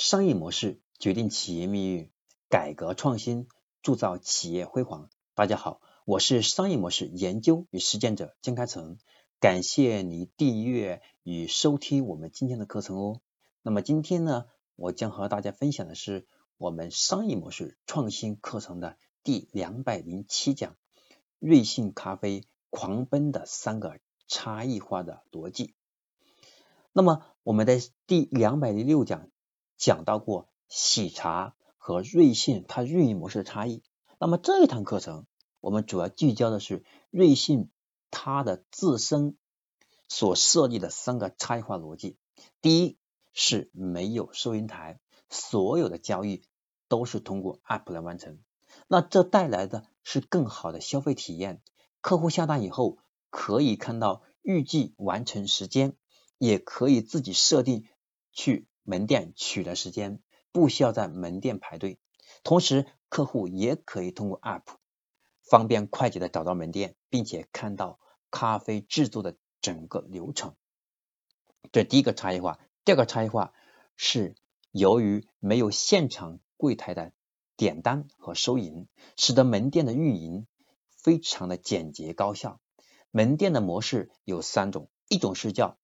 [0.00, 2.10] 商业模式决定企业命运，
[2.48, 3.48] 改革创新
[3.82, 5.10] 铸造企业辉煌。
[5.34, 8.96] 大家好，我是商业模式研究与实践者江开成，
[9.40, 13.20] 感谢你订阅与收听我们今天的课程哦。
[13.60, 16.26] 那么今天呢，我将和大家分享的是
[16.56, 20.76] 我们商业模式创新课程的第两百零七讲：
[21.38, 25.74] 瑞幸咖啡狂奔的三个差异化的逻辑。
[26.94, 29.28] 那么我们的第两百零六讲。
[29.80, 33.82] 讲到过喜茶和瑞幸它运营模式的差异。
[34.18, 35.26] 那么这一堂课程，
[35.60, 37.70] 我们主要聚焦的是瑞幸
[38.10, 39.38] 它的自身
[40.06, 42.18] 所设立的三个差异化逻辑。
[42.60, 42.98] 第一
[43.32, 46.42] 是没有收银台，所有的交易
[46.86, 48.38] 都是通过 App 来完成。
[48.86, 51.62] 那这带来的是更好的消费体验。
[52.02, 52.98] 客户下单以后，
[53.30, 55.96] 可以看到预计完成时间，
[56.36, 57.86] 也可以自己设定
[58.32, 58.66] 去。
[58.82, 60.20] 门店取的时间
[60.52, 61.98] 不需要在门店排队，
[62.42, 64.62] 同时客户也可以通过 App
[65.42, 67.98] 方便快捷的找到门店，并且看到
[68.30, 70.54] 咖啡制作的整个流程。
[71.72, 72.58] 这第一个差异化。
[72.84, 73.52] 第二个差异化
[73.96, 74.34] 是
[74.70, 77.12] 由于没有现场柜台的
[77.56, 80.46] 点单和收银，使得门店的运营
[80.96, 82.60] 非常的简洁高效。
[83.10, 85.78] 门店的模式有三种，一种是叫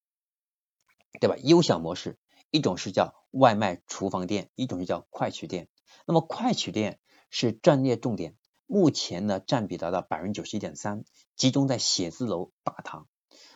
[1.20, 2.18] 对吧优享模式。
[2.50, 5.68] 一种是叫外卖厨房店，一种是叫快取店。
[6.06, 11.04] 那么快取店是战略重点，目前呢占比达到百分之九十一点三，
[11.36, 13.08] 集中在写字楼大堂，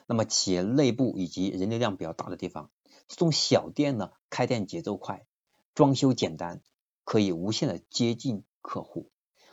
[0.06, 2.70] 那么企业内部以及人流量比较大的地方。
[3.08, 5.26] 这种小店呢，开店节奏快，
[5.74, 6.62] 装修简单，
[7.04, 9.10] 可以无限的接近客户。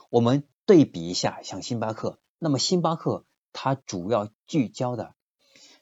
[0.10, 5.16] 我们对比一下，像星巴克，那么星巴克它主要聚焦的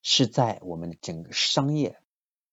[0.01, 1.99] 是在我们整个商业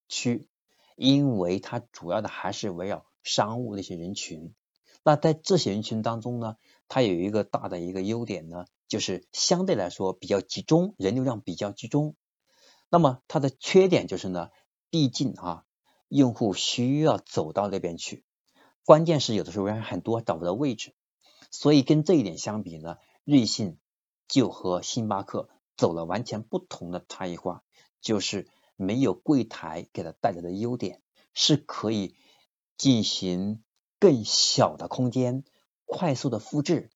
[0.08, 0.48] 区。
[0.96, 4.54] 因为它主要的还是围绕商务那些人群，
[5.02, 6.56] 那在这些人群当中呢，
[6.88, 12.14] 它有一个大的一个优点呢，就是相对来说比较集中，人流量比较集中。
[12.88, 14.50] 那么它的缺点就是呢，
[14.90, 15.64] 毕竟啊，
[16.08, 18.24] 用户需要走到那边去，
[18.84, 20.94] 关键是有的时候人很多找不到位置，
[21.50, 23.78] 所以跟这一点相比呢，瑞幸
[24.28, 27.62] 就和星巴克走了完全不同的差异化，
[28.00, 28.48] 就是。
[28.76, 31.02] 没有柜台给它带来的优点，
[31.34, 32.16] 是可以
[32.76, 33.62] 进行
[33.98, 35.44] 更小的空间
[35.84, 36.90] 快速的复制，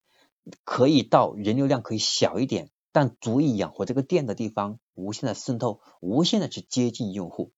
[0.65, 7.53] 可以到人流量可以小一点，但足以养活这个店的地方，无限的渗透，无限的去接近用户。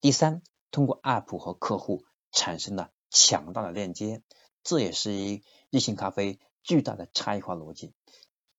[0.00, 4.22] 第三，通过 App 和客户产生了强大的链接，
[4.62, 7.92] 这也是一瑞幸咖啡巨大的差异化逻辑。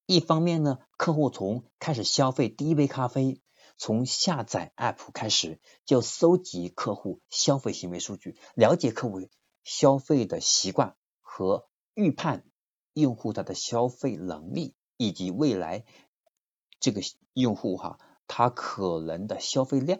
[0.05, 3.39] 一方面呢，客户从开始消费第一杯咖啡。
[3.77, 9.27] 从下载 App 开始，就搜集客户消费行为数据，了解客户
[9.63, 12.45] 消费的习惯和预判
[12.93, 15.85] 用户他的消费能力，以及未来
[16.79, 17.01] 这个
[17.33, 19.99] 用户哈他可能的消费量。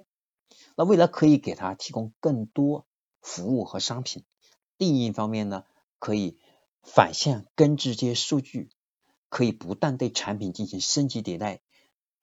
[0.75, 2.85] 那未来可以给他提供更多
[3.21, 4.23] 服务和商品。
[4.77, 5.65] 另一方面呢，
[5.99, 6.39] 可以
[6.83, 8.69] 反向根治这些数据，
[9.29, 11.61] 可以不断对产品进行升级迭代。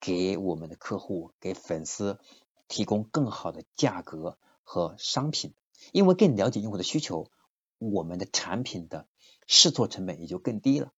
[0.01, 2.19] 给我们的客户、给粉丝
[2.67, 5.53] 提供更好的价格和商品，
[5.93, 7.29] 因为更了解用户的需求，
[7.77, 9.07] 我们的产品的
[9.45, 10.91] 试错成本也就更低了。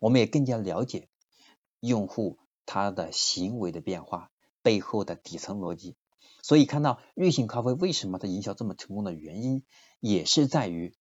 [0.00, 1.08] 我们也更加了解
[1.78, 5.94] 用户他的行为的变化背后的底层逻辑。
[6.42, 9.62] 所以看到瑞幸咖啡为什么它营销这么成功的原因，
[10.00, 10.92] 也是在于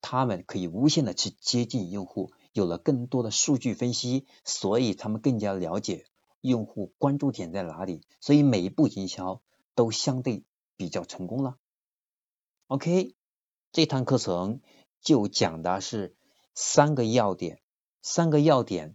[0.00, 6.06] 他们可以无限的去接近用户，有了更多的数据分析，所以他们更加了解。
[6.48, 8.02] 用户关注点在哪里？
[8.20, 9.40] 所以每一步营销
[9.74, 10.44] 都相对
[10.76, 11.56] 比较成功了。
[12.66, 13.14] OK，
[13.72, 14.60] 这堂课程
[15.00, 16.14] 就讲的是
[16.54, 17.62] 三个要点，
[18.02, 18.94] 三个要点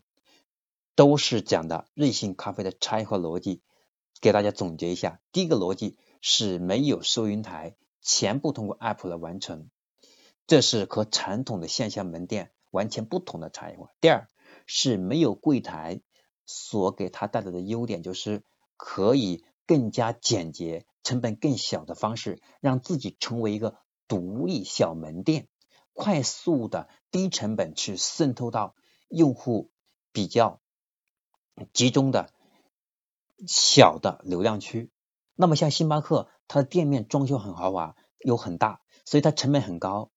[0.94, 3.64] 都是讲的瑞幸咖啡的差异化逻辑。
[4.22, 9.72] 给大家总结一下：第一个逻辑是没有收银台，全部通过 App 来完成，
[10.46, 13.90] 这是和传统的线下门店完全不同的差异化。
[14.00, 14.28] 第二
[14.68, 16.02] 是没有柜台。
[16.52, 18.44] 所给他带来的优点就是
[18.76, 25.48] 可以更加简洁、成本更小的方式，让自己成为一个独立小门店，
[25.94, 28.74] 快速的低成本去渗透到
[29.10, 29.70] 用户
[30.12, 30.60] 比较
[31.72, 32.34] 集中的
[33.46, 34.90] 小的流量区。
[35.36, 40.10] 那么像星巴克，它的店面装修很豪华，又很大，所以它成本很高，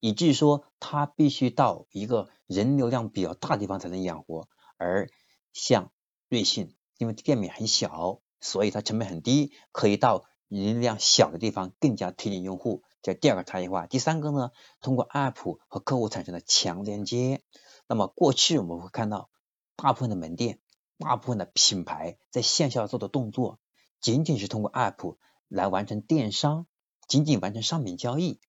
[0.00, 5.08] 以至于说它必须到一个人流量比较大的地方才能养活，而
[5.52, 5.92] 像
[6.28, 13.86] 瑞幸，因为店面很小，所以它成本很低，可以到人流量小的地方更加贴近用户，这第二个差异化。
[13.86, 14.50] 第三个呢，
[14.80, 17.42] 通过 App 和客户产生的强连接。
[17.86, 19.30] 那么过去我们会看到，
[19.76, 20.60] 大部分的门店、
[20.98, 23.58] 大部分的品牌在线下做的动作，
[24.00, 25.16] 仅仅是通过 App
[25.48, 26.66] 来完成电商，
[27.08, 28.40] 仅仅完成商品交易。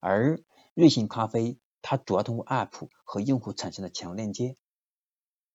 [0.00, 0.42] 而
[0.74, 4.56] 瑞幸咖啡，它主要通过 App 和用户产生的强链接，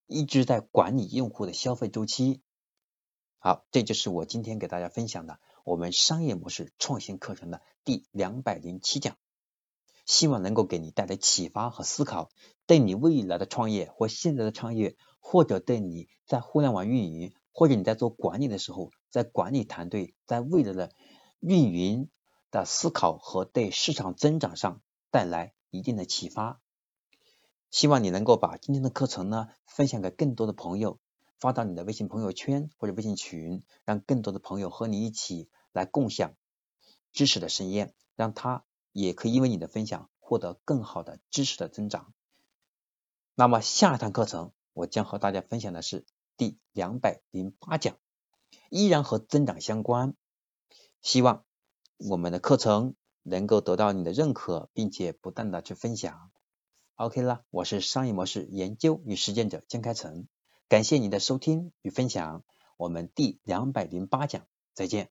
[0.09, 2.41] 一直在管理用户的消费周期。
[3.38, 9.15] 好，这就是我今天给大家分享的我们商业模式创新课程的第两百零七讲，
[10.06, 12.31] 希望能够给你带来启发和思考，
[12.65, 20.91] 对你未来的创业或现在的创业，或者对你在互联网运营，或者你在做管理的时候，在管理团队，在未来的
[21.39, 22.09] 运营。
[22.51, 26.59] 的思考和对市场增长上带来一定的启发，
[27.71, 31.00] 希望你能够把今天的课程呢分享给更多的朋友，
[31.39, 36.33] 发到你的微信朋友圈或者微信群，让更多的朋友和你一起来共享
[37.13, 42.13] 知识的盛宴，让他也可以因为你的分享获得更好的知识的增长。
[43.36, 46.06] 那么下一堂课程我将和大家分享的是
[46.38, 47.98] 第两百零八讲，
[48.69, 50.16] 依然和增长相关，
[51.01, 51.45] 希望。
[51.98, 56.31] 我们的课程能够得到你的认可，并且不断的去分享。
[57.00, 60.28] OK 了，我是商业模式研究与实践者江开成，
[60.68, 62.44] 感谢你的收听与分享。
[62.75, 65.10] 我们第两百零八讲再见。